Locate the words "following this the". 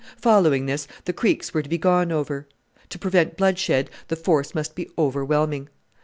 0.17-1.13